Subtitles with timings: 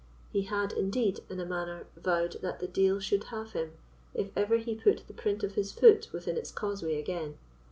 [0.33, 3.73] He had, indeed, in a manner vowed that the deil should have him,
[4.15, 7.37] if ever he put the print of his foot within its causeway again.